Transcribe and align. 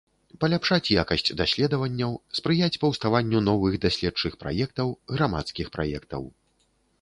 Паляпшаць 0.43 0.93
якасць 1.01 1.27
даследаванняў, 1.41 2.15
спрыяць 2.37 2.79
паўставанню 2.85 3.43
новых 3.49 3.77
даследчых 3.85 4.33
праектаў, 4.41 4.87
грамадскіх 5.15 5.67
праектаў. 5.79 6.27